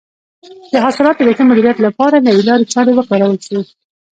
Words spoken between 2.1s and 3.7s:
نوې لارې چارې وکارول شي.